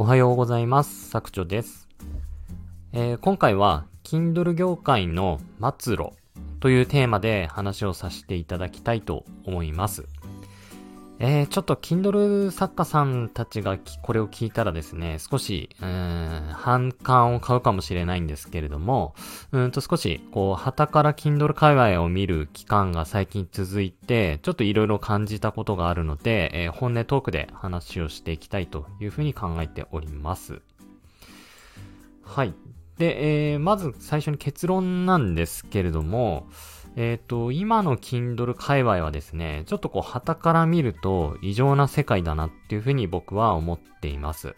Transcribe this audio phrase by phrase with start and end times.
[0.00, 1.08] おはようございます。
[1.10, 1.88] 作長です。
[2.92, 5.40] えー、今回は Kindle 業界の
[5.76, 6.10] 末路
[6.60, 10.06] というテーマで話をさせていただきたいと思います。
[11.20, 19.14] えー、ちょっと Kindle 作家さんたちがこれを聞いたらですね、少し、うん、反感を買うかもしれないんですけれども、
[19.50, 30.62] うんと少し、こう、旗から Kindle 界隈を見る期間が最近続いて、ちょっといろいろ感じたことがあるので、えー、本音トークで話をしていきたいというふうに考えております。
[32.22, 32.54] はい。
[32.98, 36.46] で、えー、まず最初に結論なんですけれども、
[37.00, 44.56] えっ、ー、と、今の Kindle 界隈はですね、ちょっとこう、旗から見ると異常な世界だなっていうふうに僕は思っています。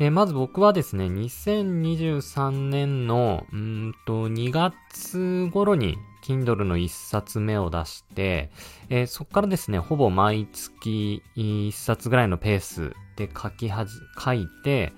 [0.00, 8.50] で、まず僕はですね、2023年の、うんと、2月頃に Kindle の1冊目を出して、
[8.88, 14.92] えー、そこからですね、ほぼ毎月1冊ぐらいのペースで書きはじ、書いて、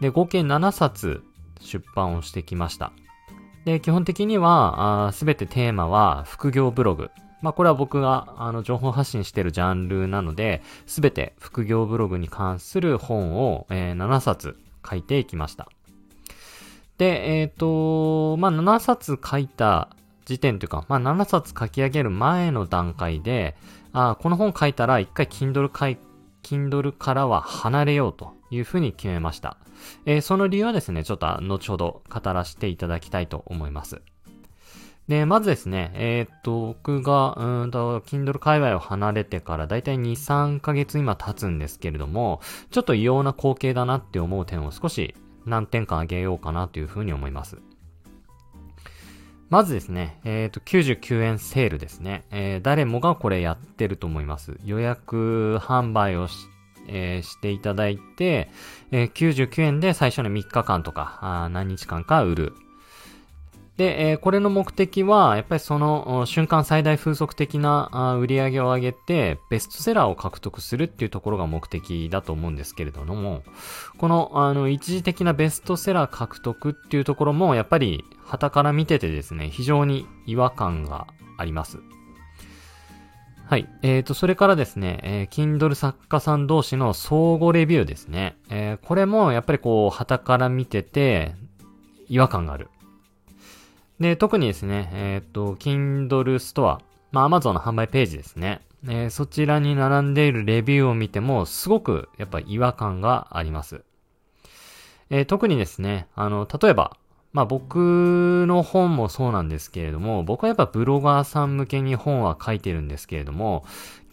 [0.00, 1.22] で、合計7冊
[1.60, 2.94] 出版をしてきました。
[3.64, 7.10] で、基本的には、すべてテーマは副業ブログ。
[7.40, 14.56] まあ、これは僕が、あの、情報発信してるジャンルなので、すべて副業ブログに関する本を、えー、7冊
[14.88, 15.68] 書いていきました。
[16.98, 19.88] で、えっ、ー、と、まあ、7冊書いた
[20.26, 23.56] 時点というか、まあ、7冊書き上げる前の段階で、
[23.92, 25.98] あこの本書いたら一回 Kindle 書い
[26.42, 29.56] Kindle からは離れようというふうに決めました。
[30.06, 34.02] えー、その理由はですね、ちょっと後ほど語らせていただきたいと思います。
[35.08, 42.40] で、まずですね、えー、っと、僕が、うんと、Kindle 界隈を離れてからだいたい2、3ヶ月今経つんですけれども、
[42.70, 47.58] ちょっと異様な光景だなって思う点を少し何点か挙げようかなというふうに思います。
[49.50, 52.24] まずですね、えっ、と、99円セールですね。
[52.30, 54.56] えー、誰もがこれやってると思います。
[54.64, 56.48] 予約販売をし
[56.88, 58.50] えー、していただいて、
[58.90, 62.52] えー、99円で最初の3日間とか、何日間か売る。
[63.76, 73.42] で、えー、これの目的は、やっぱりその瞬間最大風速的な売り上げを上げて、ベストセラーを獲得するっていうところが目的だと思うんですけれども、
[73.98, 81.78] この、あの、一時的なベストセラー獲得っていうところも、やっぱり、旗から見ててですね、非常に違和感があります。
[83.46, 83.68] はい。
[83.82, 88.36] えっ、ー、と、それからですね、えー、Kindle 作家さん同士の相互レビューですね。
[88.48, 91.34] えー、これもやっぱりこう、旗から見てて、
[92.08, 92.70] 違和感がある。
[94.00, 96.80] で、特にですね、えっ、ー、と、Kindle ストア、
[97.12, 98.62] まあ、Amazon の販売ページですね。
[98.86, 103.84] えー、そちらに並んでいるレビューを見ても、すごくやっぱ違和感があります。
[105.10, 106.96] えー、特にですね、あの、例えば、
[107.34, 113.64] まあ僕の本もそうなんですけれども、僕はやっぱブロガーさん向けに本は書いてるんですけれども、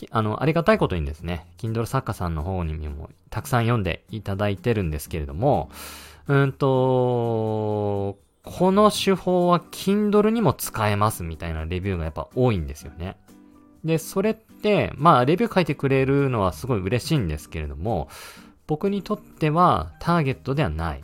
[0.10, 5.70] あの、ありがたいことにですね、Kindle 作家さんの方にもたくさん読んでいただいてるんですけれども、
[6.28, 13.18] うんと、この手法は Kindle にも使えますみたいなレビューがやっぱ多いんですよね。
[13.84, 18.10] で、それって、まあレビュー書いてくれるのはすごい嬉しいんですけれども、
[18.66, 21.04] 僕にとってはターゲットではない。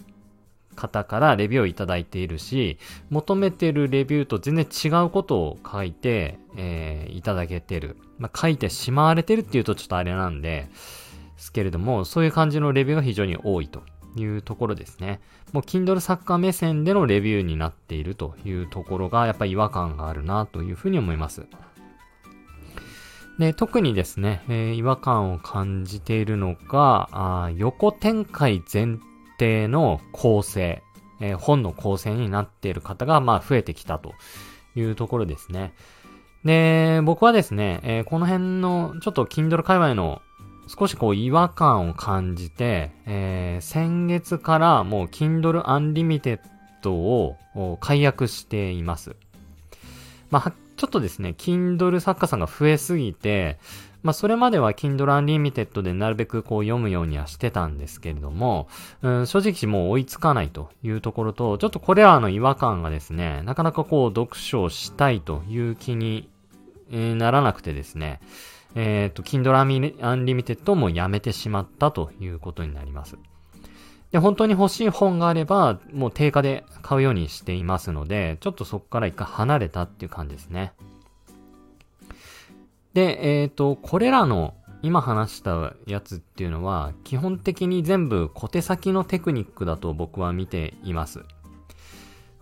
[0.77, 2.77] 方からレビューをいただいているし、
[3.09, 7.97] 求めてるレビューと全然違うことを書いて、えー、いただけてる。
[8.17, 10.69] まあ、書いてしまわれてるっていうとちょっとあれなんで、
[11.38, 13.83] すけれども、そういう感じのレビューが非常に多いと
[14.15, 15.19] いうところですね。
[15.53, 21.45] もう Kindle 作家目線でのレビューになっているというところが、やっぱり違和感があるなというふうに思います。
[23.39, 28.97] で、特にですね、えー、違和感を感じているのが、あ横展開前
[29.37, 30.83] 定の構成、
[31.19, 34.13] えー、本の構成になっている方が、まあ、増えてきたと
[34.75, 35.73] いうところですね。
[36.43, 40.21] で、僕はですね、えー、この辺の、ちょっと Kindle 界隈の
[40.67, 46.39] 少しこう違和感を感じて、えー、先月からもう Kindle Unlimited
[46.89, 47.37] を
[47.79, 49.15] 解約しています。
[50.29, 53.57] まあ、ちょっとですね、Kindle 作家さんが増えすぎて、
[54.07, 58.69] まあ、それまでは Kindle Unlimited でなるべくこう読むようにはしてたんですけれども、
[59.01, 66.30] うん、正直もう追いつかないというところと、ちょっとこれらの違和感がですね、なかなかこう読書をしたいという気に、
[66.89, 68.21] ならなくてですね、
[68.75, 73.18] えっ、ー、と、Kindle Unlimited もやめてしまったということになります。
[74.12, 80.71] で、本当に欲しい本があれば、もう定価で買うようにしていますので、ちょっとそこから一回離れたっていう感じですね。
[82.97, 91.23] で、えっ、ー、と、これらの今話したやつっていうのは、基本的に全部小手先のテクニックだと僕は見ています。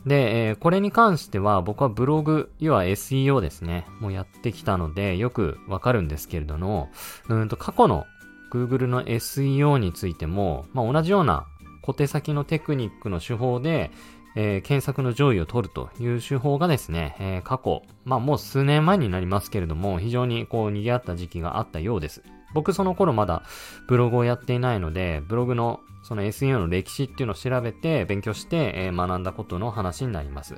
[0.05, 6.89] で、えー、これに関しては僕はブログ、要は SEO ですね、もうやってきたのでよくわかるんですけれども、
[7.27, 8.05] うんと過去の
[8.49, 11.47] Google の SEO についても、まあ、同じような
[11.81, 13.91] 小手先のテクニックの手法で、
[14.35, 22.23] えー、検索の上位を取るという手法がですね、えー、過去、まあもう数年前になりますけれども、非常にこう賑わった時期があったようです。
[22.53, 23.43] 僕その頃まだ
[23.87, 30.55] ブログをやっていないので、ブログのその SEO の歴史っていうのを調べて勉強して、えー、学んだことの話になります。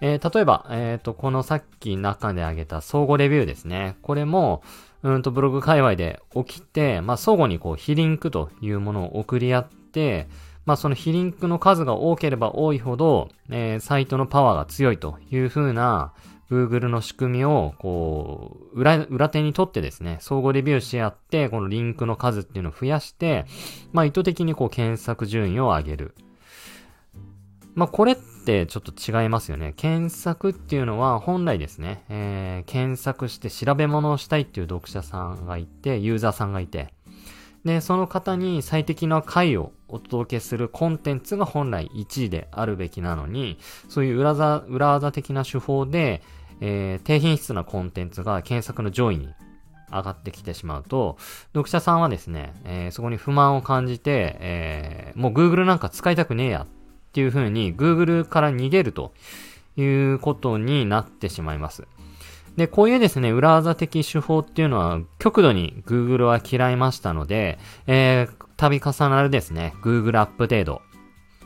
[0.00, 3.96] えー、例えば、えっ、ー、と、このさっき中で挙げた相互レビューですね。
[4.02, 4.62] これも、
[5.02, 10.28] うんとブログ界隈で起きて、まあ、相互にこう、非リンクというものを送り合って、
[10.66, 16.12] まあ、その非リンクの数が多ければ多いほど、えー、サイトのパワーが強いという風な、
[16.50, 23.46] Google の仕組みを、こう、裏、裏手にとってですね、相互レビューし合って、このリンクの数っていうのを増やして、
[23.92, 26.14] まあ、意図的にこう、検索順位を上げる。
[27.74, 29.74] まあ、これってちょっと違いますよね。
[29.76, 36.94] 検索っていうのは本来ですね、えー、検索して調べ物をしたいっていう読者さんがいて、ユーザーさんがいて、
[37.66, 46.22] で、その方に最適な回をお届けするコンテンツが本来1位であるべきなのに、そういう裏技、裏技的な手法で、
[46.60, 49.28] えー、低品質なコンテンツが検索の上位に
[49.90, 51.16] 上がってきてしまうと、
[51.52, 56.66] 読者さんはですね、えー、そこに不満を感じて、えー、もう Google なんか使いたくねえやっ
[57.12, 59.12] ていう風に Google から逃げると
[59.76, 61.86] いうことになってしまいます。
[62.56, 70.82] で、こういうですね、裏技的手法っていうのは極度に Google は嫌いましたので、えー、度重なるですね、Google アップデート、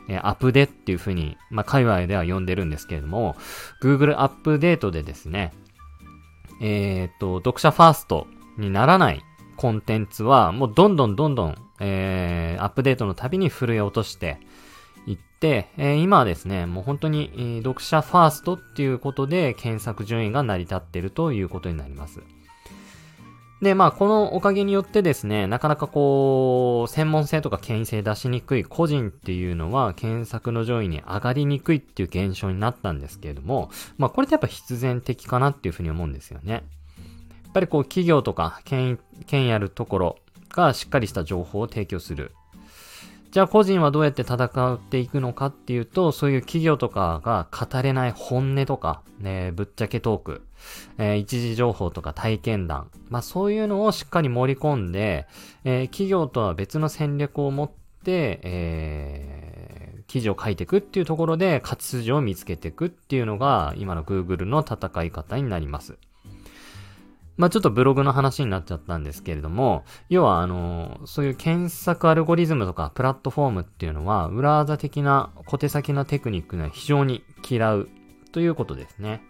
[0.08, 3.36] え、アップデっていう風に、まあ、界隈では呼んでるんですけれども、
[3.82, 5.52] Google アップデートでですね、
[6.60, 8.26] えー、っと、読者ファースト
[8.58, 9.22] にならない
[9.56, 14.38] コンテンツは、もうどんどんどんどん、えー、アップデートのたびに震え落として、
[15.06, 22.20] いって、えー、今はですね、もう本当に、えー、読者ファーストっていうことで検索順位が成り立っているということになります。
[23.62, 36.52] で、まあ、このおかげによってですね、なかなかこう、専門性とか権威性出しにくい個人っていうのは、検索の上位に上がりにくいっていう現象になったんですけれども、まあ、これってやっぱ必然的かなっていうふうに思うんですよね。
[36.52, 40.16] やっぱりこう、企業とか権威、権威あるところ
[40.48, 42.32] がしっかりした情報を提供する。
[43.30, 50.42] じゃあ個人はどうやって戦っていくのかっていうと、そういう企業とかが語れない本音とか、ね、ぶっちゃけトーク、
[50.98, 55.28] えー、一時情報とか体験談、まあそういうのをしっかり盛り込んで、
[55.62, 57.70] えー、企業とは別の戦略を持っ
[58.02, 65.96] て、えー、記事を書いていくっていうところで活筋を見つけていくっていうのが今の Google の戦い方になります。
[67.40, 77.88] まあちょっとブログの話になっちゃったんですけれども、要はあの、そういう検索アルゴリズムとかプラットフォームっていうのは、裏技的な小手先なテクニックが非常に嫌う
[78.32, 79.22] ということですね。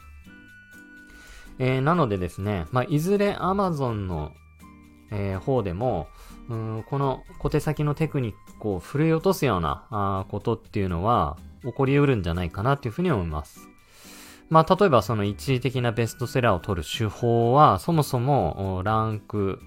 [1.60, 4.32] えー、なのでですね、まあいずれ Amazon の、
[5.12, 6.08] えー、方でも、
[6.48, 13.69] うんこの小手先のテクニックを振り落とすようなあことっていうのは起こり得るんじゃないかなっていうふうに思います。
[14.50, 19.60] まあ、例えばその一時的なベストセラーを取る手法は、そもそもランク、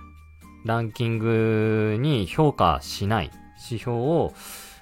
[0.66, 3.32] ランキングに評価しない
[3.70, 4.34] 指標を、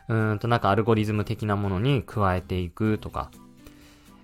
[0.07, 3.29] うんとなんかアルゴリズム的なものに加えていくとか、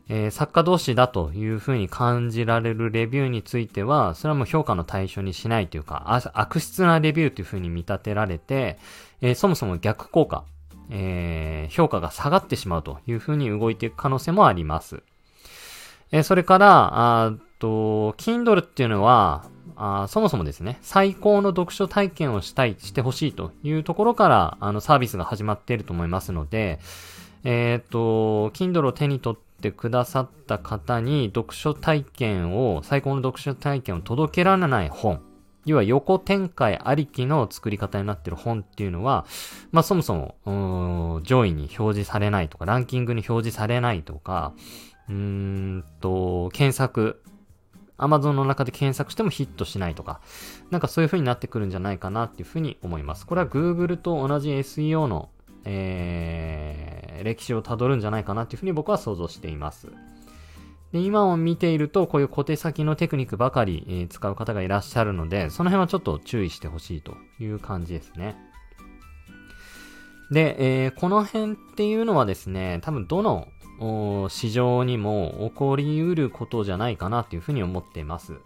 [0.09, 8.79] えー、作家同士だというふうに感じられるレビューについては、それはもう評価の対象にしないというか、悪質なレビューというふうに見立てられて、
[9.21, 10.43] えー、そもそも逆効果、
[10.89, 15.03] えー、評価が下がってしまうというふうに動いていく可能性もあります。
[16.11, 19.45] えー、それから、あと、Kindle っていうのは、
[19.79, 26.79] あそもそもですね、最高の読書体験をしたい、してほしいというところから、あの、サービスが始まっていると思いますので、
[27.43, 35.21] えっ、ー、と、Kindle を手に取ってくださった方に、読書体験を、最高の読書体験を届けられない本、
[35.65, 39.25] 要は横展開ありきの作り方になっている本っていうのは、
[39.71, 44.53] まあそもそも、上位に表示されないとか、ランキングに表示されないとか、
[45.09, 47.21] うんと、検索、
[47.97, 50.21] Amazon の中で検索してもヒットしないとか、
[50.69, 53.25] なんかそういう風になってくるんじゃないかなっていう風に思います。
[53.25, 55.29] これは Google と同じ SEO の、
[55.65, 59.87] えー、歴史をたどるんじゃないかなっていう風に僕は想像しています。
[60.91, 68.37] で今を見ていると、こういう小手先のテクニックばかり、えー、使う方がいらっしゃるので、その辺はちょっと注意してほしいという感じですね。
[70.31, 73.47] で、えー、この辺っていうのはですね、多分どの
[74.29, 78.39] 市場にも起こりうることじゃないかなっていうふうに思っています。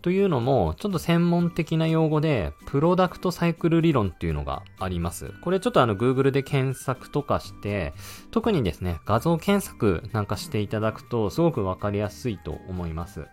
[0.00, 5.32] というのも、ちょっと専門的な用語で、プロダクトサイクル理論っていうのがあります。
[5.42, 7.92] これちょっとあの Google で検索とかして、
[8.30, 13.26] 特にですね、画像検索なんかしていただくと、すごくわかりやすいと思います。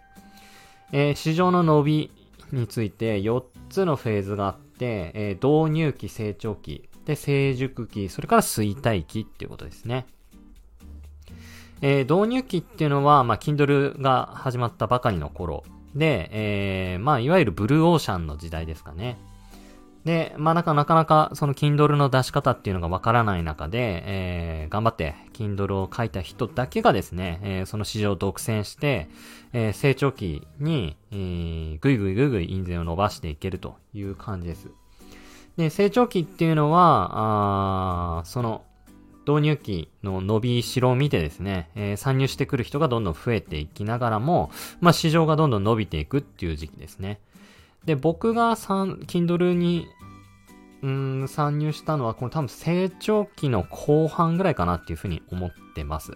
[0.91, 2.11] えー、市場の伸び
[2.51, 10.07] について4つのフェーズがあって、えー、導入期、成長期、で、成熟期、それから衰退期っていうことですね。
[11.81, 15.63] えー、導入期っていうのは、まあ、Kindle が始まったばかりの頃
[15.95, 19.17] で、えー、まあ、いわゆるブルーオーシャンの時代ですかね。
[20.05, 29.09] で、まあ、なかなかその Kindle の出し方っていうのがわからない中で、えー、頑張って Kindle を書いた人だけがですね、えー、その市場を独占して、
[29.51, 34.69] えー、成長期に、えー、ぐいぐいぐいぐい印税を伸ばしていけるという感じです。
[35.57, 38.63] で、成長期っていうのは、あその
[39.27, 47.19] 導入期の伸びしろを見てですね、えー、参入してくる人がどんどん増えていきながらも、まあ、市場がどんどん伸びていくっていう時期ですね。
[47.85, 49.87] で、僕が Kindle に、
[50.81, 56.13] うん、参入したのは、この多分成長期の後半ぐらいかなっていうふうに思ってます。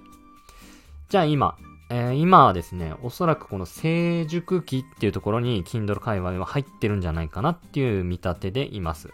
[1.10, 1.58] じゃあ今、
[1.92, 9.10] えー、今はですね、おそらくこの成熟期っていうところに Kindle 界隈は入ってるんじゃないかなっていう見立てでいます。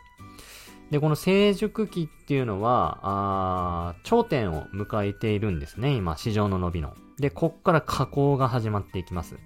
[0.91, 6.93] で、この成熟期っていうのは、あ頂点を迎えているんですね、今、市場の伸びの。
[7.17, 9.37] で、こっから加工が始まっていきます。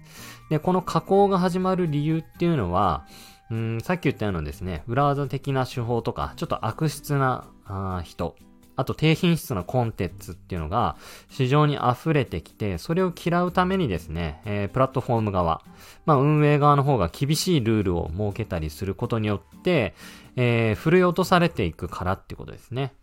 [0.50, 3.06] で、この加工が始まる理由っていうのは、
[3.50, 8.36] うん、さっき言ったようなですね、裏技的な手法とか、ちょっと悪質なあ人、
[8.80, 10.96] あと低品質なコンテンツっていうのが
[11.28, 15.62] 市場に溢れてきて、それを嫌うためにですね、えー、プラットフォーム側、
[16.06, 19.94] まあ運営側の方が厳しいルールを設けたりすることによって、
[20.36, 22.94] えー、振り落とされていくからってことですね。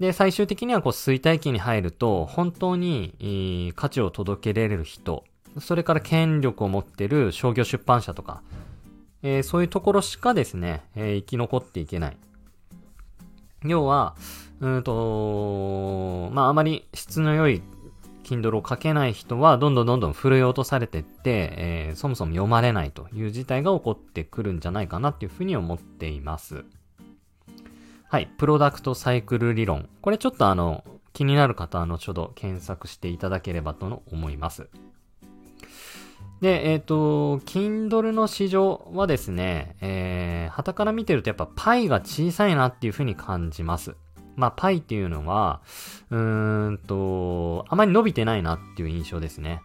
[0.00, 5.24] で、最終的にはこう衰退期に入ると、本当に、価値を届けられる人、
[5.60, 8.42] それから権力を持ってる商業出版社とか、
[9.22, 12.16] えー、そういうところしかですね、えー、生き残っていけない。
[13.64, 14.16] 要は、
[14.60, 17.62] うんと、まあ、あまり質の良い
[18.22, 26.64] Kindle を書けない人は、どんどんどんどん振い落とされてって、えー、そもそも読まれないという事態が起こってくるんじゃないかなっていうふうに思っています。
[28.08, 28.30] はい。
[28.38, 29.88] プロダクトサイクル理論。
[30.00, 34.68] これちょっとあの、気になる方は後ほど検索していただければと思います。
[36.42, 43.94] で、えっ、ー、と、Kindle の市場はですね、えー、旗から見てるとやっぱパイが小さいなっていう風に感じます。
[44.34, 45.62] まあ、パイっていうのは、
[46.10, 49.62] うーんと、あまり伸びてないなっていう印象ですね。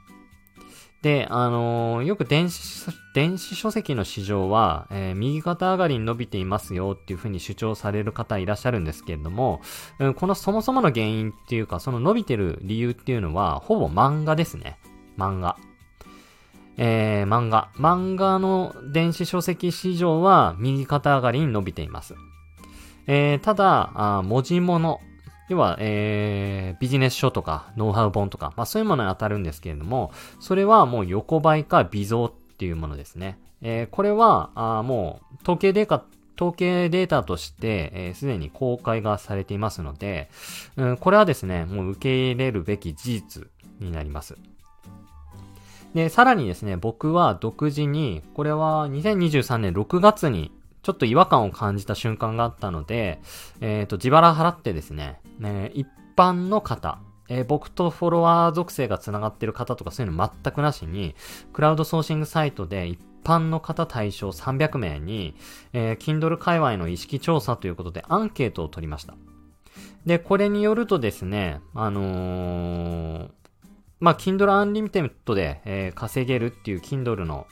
[1.02, 9.62] で、あのー、よく電子、電子書籍の市場は、えー、右肩上がりに伸びていますよっていうふうに主張される方いらっしゃるんですけれども、
[9.98, 14.78] うん、このそもそもの原因っていうか、その伸びてる理由っていうのは、ほぼ漫画ですね。
[15.18, 15.58] 漫画。
[16.78, 17.70] えー、漫画。
[17.76, 22.16] 漫画の電子書籍市場は右肩上がりに伸びています。
[23.08, 25.00] えー、ただ、文字物。
[25.50, 33.40] 要は、えー、ビジネス書とか、ノウハウ本とか、まあそういうものに当たるんですけれども、それはもう横ばいか微増っていうものですね。
[33.62, 36.04] えー、これは、あもう、統計データ、
[36.36, 40.30] 統計データとして、えー、すでに公開がされていますので、
[40.76, 43.48] うん、これはですね、もう受け入れるべき事実
[43.80, 44.38] になります。
[45.94, 50.52] で、さらにですね、僕は独自に、これは2023年6月に
[50.84, 53.20] ちょっと違和感を感じた瞬間があったので、
[53.62, 61.16] えっ、ー、と、自腹払ってですね、ね一般の方、えー、僕とフォロワー属性が繋がってる方とかそういうの全くなしに、
[61.54, 65.36] クラウドソーシングサイトで一般の方対象300名に、
[65.74, 69.16] えー、Kindle 界隈の意識調査ということでアンケートを取りました。
[70.06, 73.30] で、これによるとですね、あのー、
[74.00, 77.48] まあ、Kindle Unlimited で、えー、稼げるっていう Kindle の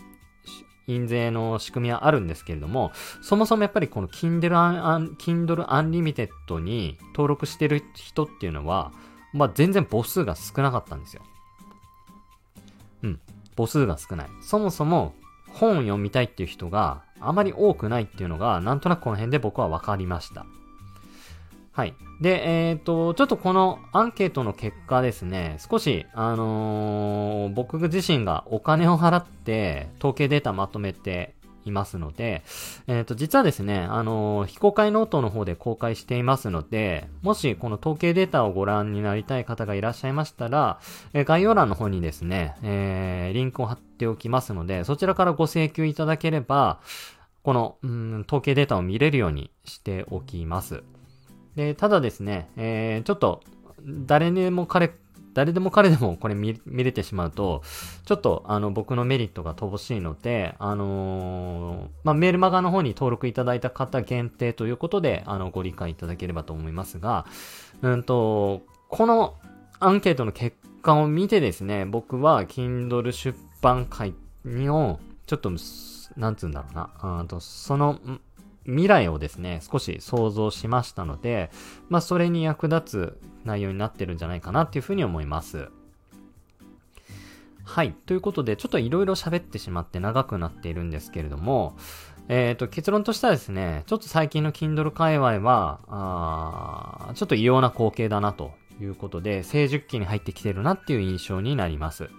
[0.88, 8.92] 印税の仕組みはあるんですけれども、そもそもやっぱりこの Kindle, Un Kindle Unlimited に登録してる人っていうのは、
[9.34, 11.24] まあ、全然母数が少なかったんですよ。
[13.04, 13.20] うん。
[13.58, 14.28] 母数が少ない。
[14.42, 15.14] そもそも
[15.48, 20.46] 本を読みたいっていう人があまり多くないっていうのが、なんとなくこの辺で僕は分かりました。
[21.76, 21.94] はい。
[22.22, 32.44] で、えっ、ー、と、ちょっとこのアンケートの結果ですね、少し、あのー、僕自身がお金を払って統計データまとめていますので、
[32.88, 40.80] えっ、ー、と、実はですね、あの非公開ノートの方で公開していますので、もしこの統計データをご覧になりたい方がいらっしゃいましたら、
[41.14, 46.80] え概要欄の方にですね、えリンクを貼っておきますので、そちらからご請求いただければ、
[47.44, 50.84] この、うん、統計データを見れるようにしておきます。
[51.56, 53.42] で、ただですね、えー、ちょっと、
[53.86, 54.94] 誰でも彼、
[55.34, 57.62] 誰でも彼でもこれ見れてしまうと、
[58.06, 67.26] ちょっとあの僕のメリットが乏しいので、あのー、まあ、メールマガの方に登録いただいた方限定ということで、あの、ご理解いただければと思いますが、
[67.82, 69.36] うんと、この
[69.80, 74.14] アンケートの結果を見てですね、僕は Kindle 出版会
[74.46, 75.52] にをちょっと
[76.16, 78.00] なんつうんだろうな、うんとその
[78.66, 81.52] 未来をですね、少し想像しましたので、
[81.90, 85.70] まあ、それに役立つ内容になってるんじゃないかなっていうふうに思います。
[87.64, 87.94] はい。
[88.06, 91.76] ということで、ちょっといろいろ喋ってしまって長くなっているんですけれども、
[92.28, 102.10] えっ、ー、と、結論としてはですね、ちょっと最近の Kindle 界隈は、あちょっと異様な光景だなということで、成熟期に入ってきてるなっていう印象になります。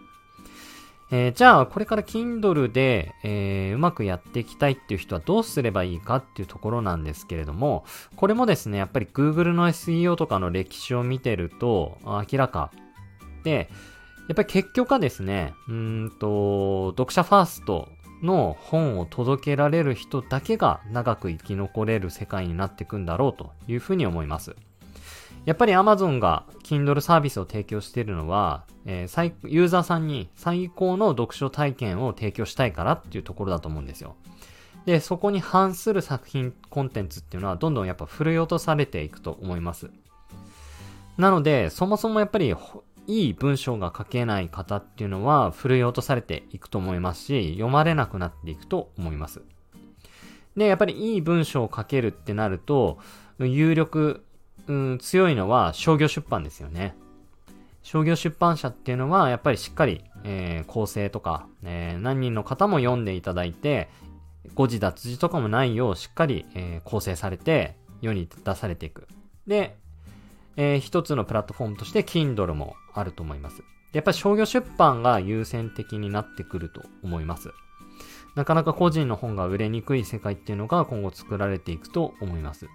[1.11, 7.85] えー、じゃあ、これから Kindle で、えー、うまくやっていきたいっていう人はどうすればいいかっていうところなんですけれども、
[8.17, 12.73] これもですね、やっぱり Google の SEO とかの歴史を見てると明らか
[13.45, 13.71] で、
[14.29, 17.89] やっぱり結局はですね、うんと、読者ファースト
[18.23, 24.57] の本を届けられる人だけが長く生き残れる世界になっていくんだろうというふうに思います。
[25.47, 34.17] やっぱり Amazon が Kindle サービスを提供しているのは、えー、ユーザーさんに最高の読書体験を提供したいからっていうところだと思うんですよ。
[34.87, 39.91] で、そこに反する作品、コンテンツっていうのはどんどんやっぱ振り落とされていくと思います。
[41.17, 42.53] なので、そもそもやっぱり
[43.07, 49.43] いい文章が書けない方っていうのは振り落とされていくと思いますし、読まれなくなっていくと思います。
[50.57, 52.99] で、やっぱりいい文章を書けるってなると、
[53.39, 54.25] 有力
[54.69, 56.97] うん、強いのは商業出版ですよね。
[57.83, 63.89] 商業出版社っていうのは、やっぱりしっかり、えー、構成とか、えー、何人の方も読んでいただいて、
[64.55, 69.07] 誤字脱字とかもないようしっかり、えー、構成されて世に出されていく。
[69.47, 69.77] で、
[70.57, 73.63] えー、一つのプラットフォームとして Kindle もあると思います。
[73.93, 77.51] やっぱり商業出版が優先的になってくると思います。
[78.35, 82.67] なかなか個人の本が売れにくい世界っていうのが今後作られていくと思います。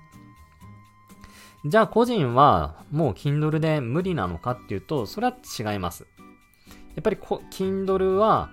[1.65, 6.07] じゃあ個人はもう Kindle で無理なのかっていうと、それは違います。
[6.95, 8.49] やっぱり Kindle は、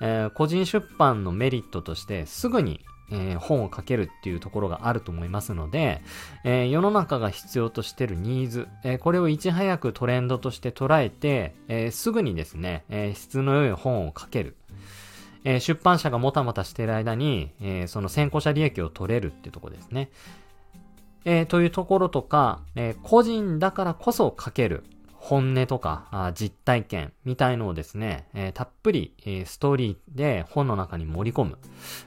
[0.00, 6.02] えー、個人出版のメリットとしてすぐに、えー、本を書けるっていうところがあると思いますので、
[6.44, 14.56] えー、世の中が必要としてるニーズ、えこれをいち早くトレンドとして捉えて、えすぐにですね、え質の良い本を書ける。
[15.44, 20.10] え出版社がもたもたしている間に、えその先行者利益を取れるっていうところですね。
[21.26, 31.58] えー、というところとか、えー、個人だからこそ書ける本音とかあ実体験みたいのをですね、えー、たっぷり、えストーリーで本の中に盛り込む、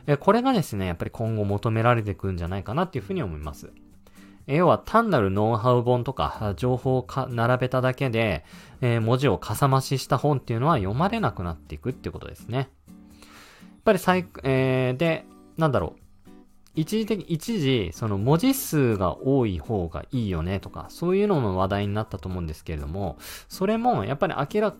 [0.08, 3.74] えこれがですね、やっぱり今後求められていくんじゃないかなっていうふうに思います。
[4.48, 8.46] え要は単なるノウハウ本とか情報を並べただけで、
[8.80, 12.58] え文字をかさ増しした本っていうのは読まれなくなっていくっていうことですね。
[12.58, 12.68] やっ
[13.84, 15.26] ぱり最、えー、で、
[15.58, 16.09] なんだろう。
[16.80, 23.18] 一時的、一時、その文字数が多い方がいいよねとか、そういうのも話題になったと思うんですけれども、
[23.50, 24.78] それもやっぱり明らか、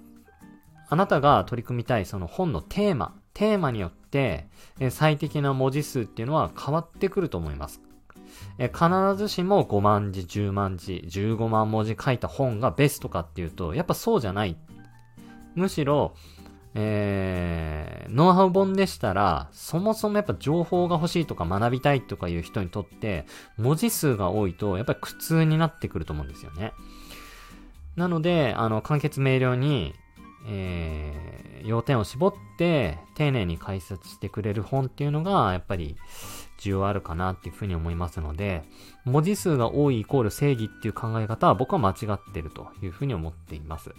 [0.92, 4.48] あなたが取り組みたいその本のテーマ、テーマによって、
[4.80, 7.82] え最適な文字数っていうのは変わってくると思います。
[8.58, 14.58] え必ずしも5万字、10万字、15万文字書いた本がベストかっていうと、やっぱそうじゃない。
[15.54, 16.14] むしろ、
[16.76, 23.26] えー、ノウハウ本でしたら、そもそもやっぱ情報が欲しいとか学びたいとかいう人にとって、
[23.58, 26.74] 文字数が多いと、やっぱり苦痛になってくると思うんですよね。
[27.96, 29.94] なので、あの、簡潔明瞭に、
[30.48, 35.98] えー、要点を絞って、丁寧に解説してくれる本っていうのが、やっぱり、
[36.60, 38.64] 需要あるかなっていうふうに思いますので、
[39.06, 43.92] 文字数が多いイコール正義っていう考え方は僕は間違ってるというふうに思っています。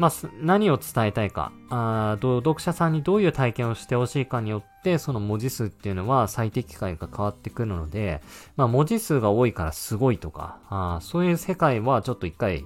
[0.00, 8.22] まあ、何を伝えたいかあ、読者さんにどういう体験をしてほしいかによって、その文字数っていうのは最適解が変わってくるので、
[8.56, 12.64] まあ、文字数が多いからすごいとか、あそういう世界はちょっと一回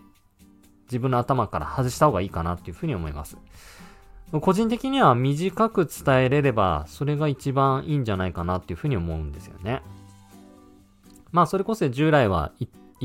[0.85, 3.37] 自分の頭から外した方がいいかなっていうふうに思います。
[4.31, 9.83] 個人的には短く伝えれれば、それが一番いいんじゃないかなっていうふうに思うんですよね。
[11.33, 12.53] まあ、それこそ従来は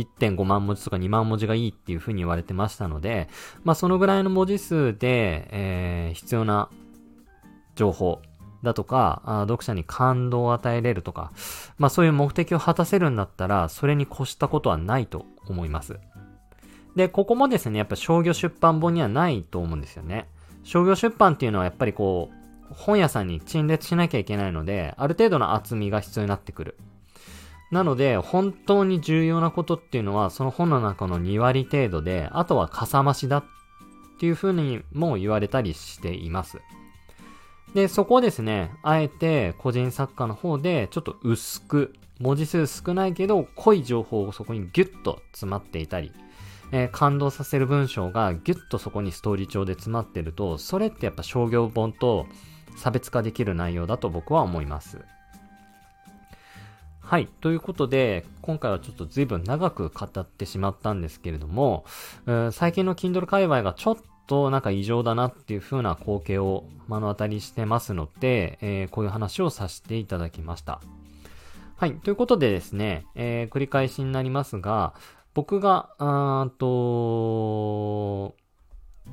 [0.05, 3.29] 1.5万文字とか2万文字がいいっていう風に言われてましたので、
[3.63, 6.69] まあそのぐらいの文字数で、えー、必要な
[7.75, 8.21] 情報
[8.63, 11.31] だとか、読者に感動を与えれるとか、
[11.77, 15.99] まあそういう目的を果たせるんだったら、それに越したことはないと思います。
[16.95, 20.27] で、ここもですね、やっぱ商業出版本にはないと思うんですよね。
[20.63, 26.77] 商業出版っていうのはやっぱりこう、本屋さんに陳列しなきゃいけないので、ある程度の厚みが必要になってくる。
[27.71, 33.43] なので、本当に重要なことっていうのは、その本の中の2割程度で、あとはかさ増しだっ
[34.19, 36.59] ていうふうにも言われたりしています。
[37.73, 46.11] で、そこをですね、あえて個人作家の方でちょっと薄く、文字数少ないけど濃い情報をそこにギュッと詰まっていたり、
[46.73, 52.25] えー、感動させる文章がギュッとそこにストーリー帳で詰まってると、それってやっぱ商業本と
[52.75, 54.99] 差別化できる内容だと僕は思います。
[57.09, 57.27] はい。
[57.41, 61.83] ということで、今回はちょっと随分長く語ってしまったんですけれども、
[62.51, 70.81] 最近の Kindle 界隈がちょっとなんか異常だなっていう風な光景を目の当たりしてますので、えー、こういう話をさせていただきました。
[71.77, 71.95] はい。
[71.95, 74.93] ということでですね、えー、繰り返しになりますが、
[75.33, 78.35] 僕が、あと、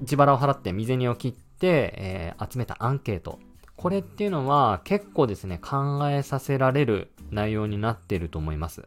[0.00, 3.38] 自腹を払って未銭を切って、えー、集めたアンケート。
[3.76, 8.84] これっていうのは結構ですね、考えさせられる内容になっていると思います。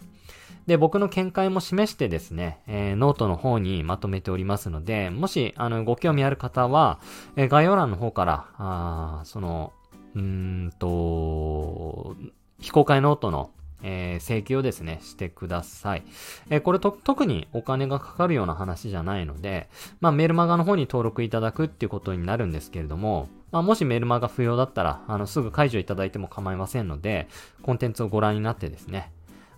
[0.65, 6.99] で、僕の見解も示してですね、えー、ノートの方にまとめておりますので、もし、あの、ご興味ある方は、
[7.35, 9.73] えー、概要欄の方から、あその、
[10.15, 12.15] うんと、
[12.59, 16.03] 非公開ノートのえー、請求をですね、してください。
[16.49, 19.69] えー、これと、特にお金がかかるような話じゃないので、
[20.01, 27.27] まあ、メルマガの方に登録いただくっていうことになるんですけれども、まあ、もしメルマガ不要だったら、あの、すぐ解除いただいても構いませんので、
[27.63, 29.11] コンテンツをご覧になってですね、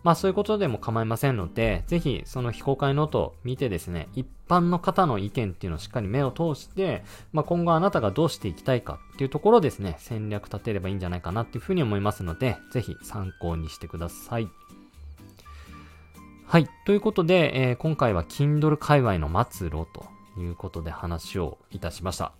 [0.04, 14.50] まあそういうことでも構いませんので、ぜひその非公開ノートを見てですね、一般の方の意見っていうのをしっかり目を通して、まあ今後あなたがどうしていきたいかっていうところですね、戦略立てればいいんじゃないかなっていうふうに思いますので、ぜひ参考にしてください。
[16.48, 16.68] はい。
[16.86, 20.06] ということで、えー、今回は Kindle 界隈の末路と
[20.38, 22.34] いうことで話をいたしました。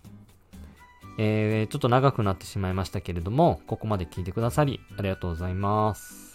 [1.18, 6.32] えー、ちょっと長くなってしまいましたけれども、ここまで聞いてくださり、ありがとうございます。